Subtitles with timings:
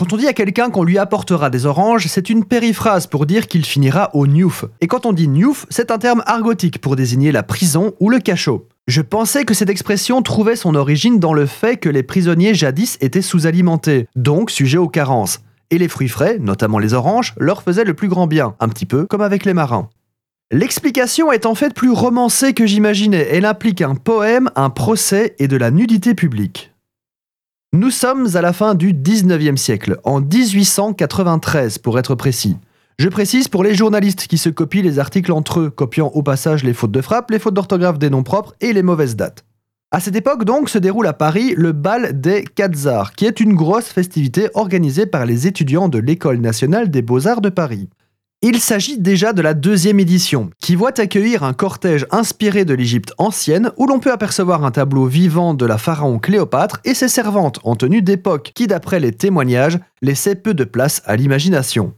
[0.00, 3.46] Quand on dit à quelqu'un qu'on lui apportera des oranges, c'est une périphrase pour dire
[3.46, 4.64] qu'il finira au newf.
[4.80, 8.18] Et quand on dit newf, c'est un terme argotique pour désigner la prison ou le
[8.18, 8.66] cachot.
[8.86, 12.96] Je pensais que cette expression trouvait son origine dans le fait que les prisonniers jadis
[13.02, 15.40] étaient sous-alimentés, donc sujets aux carences.
[15.68, 18.86] Et les fruits frais, notamment les oranges, leur faisaient le plus grand bien, un petit
[18.86, 19.90] peu comme avec les marins.
[20.50, 23.28] L'explication est en fait plus romancée que j'imaginais.
[23.30, 26.69] Elle implique un poème, un procès et de la nudité publique.
[27.72, 32.56] Nous sommes à la fin du 19e siècle, en 1893 pour être précis.
[32.98, 36.64] Je précise pour les journalistes qui se copient les articles entre eux, copiant au passage
[36.64, 39.44] les fautes de frappe, les fautes d'orthographe des noms propres et les mauvaises dates.
[39.92, 43.54] À cette époque donc se déroule à Paris le bal des Quatzars, qui est une
[43.54, 47.88] grosse festivité organisée par les étudiants de l'École nationale des beaux-arts de Paris.
[48.42, 53.12] Il s'agit déjà de la deuxième édition, qui voit accueillir un cortège inspiré de l'Égypte
[53.18, 57.60] ancienne, où l'on peut apercevoir un tableau vivant de la pharaon Cléopâtre et ses servantes
[57.64, 61.92] en tenue d'époque, qui d'après les témoignages laissaient peu de place à l'imagination.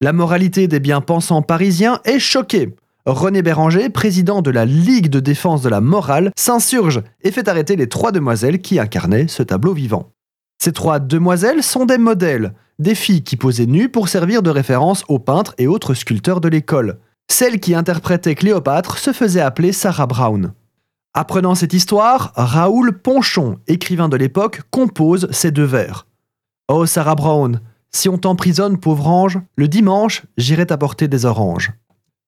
[0.00, 2.76] La moralité des bien-pensants parisiens est choquée.
[3.04, 7.74] René Béranger, président de la Ligue de défense de la morale, s'insurge et fait arrêter
[7.74, 10.12] les trois demoiselles qui incarnaient ce tableau vivant.
[10.62, 12.52] Ces trois demoiselles sont des modèles,
[12.82, 16.48] des filles qui posaient nues pour servir de référence aux peintres et autres sculpteurs de
[16.48, 16.98] l'école.
[17.30, 20.52] Celle qui interprétait Cléopâtre se faisait appeler Sarah Brown.
[21.14, 26.06] Apprenant cette histoire, Raoul Ponchon, écrivain de l'époque, compose ces deux vers.
[26.68, 27.60] Oh Sarah Brown,
[27.90, 31.72] si on t'emprisonne, pauvre ange, le dimanche, j'irai t'apporter des oranges.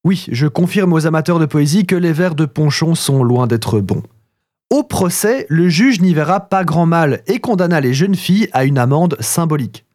[0.05, 3.81] Oui, je confirme aux amateurs de poésie que les vers de Ponchon sont loin d'être
[3.81, 4.03] bons.
[4.71, 8.65] Au procès, le juge n'y verra pas grand mal et condamna les jeunes filles à
[8.65, 9.87] une amende symbolique.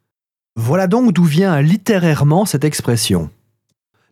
[0.61, 3.29] Voilà donc d'où vient littérairement cette expression.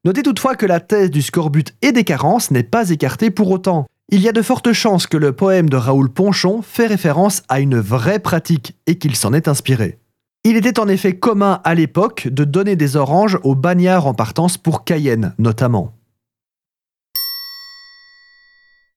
[0.06, 3.86] Notez toutefois que la thèse du scorbut et des carences n'est pas écartée pour autant.
[4.08, 7.60] Il y a de fortes chances que le poème de Raoul Ponchon fait référence à
[7.60, 10.00] une vraie pratique et qu'il s'en est inspiré.
[10.46, 14.58] Il était en effet commun à l'époque de donner des oranges aux bagnards en partance
[14.58, 15.92] pour Cayenne, notamment.